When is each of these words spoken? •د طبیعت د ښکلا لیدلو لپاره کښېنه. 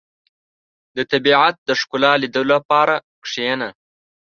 •د 0.95 0.97
طبیعت 1.11 1.55
د 1.67 1.69
ښکلا 1.79 2.11
لیدلو 2.21 2.49
لپاره 2.55 2.95
کښېنه. 3.23 3.69